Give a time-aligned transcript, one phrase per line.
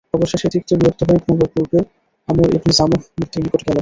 [0.13, 1.79] অবশেষে তিক্ত বিরক্ত হয়ে ঘুমাবার পূর্বে
[2.27, 3.69] আমর ইবনে জামূহ মূর্তির নিকট গেল।